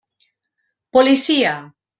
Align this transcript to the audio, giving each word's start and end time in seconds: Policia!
Policia! 0.97 1.55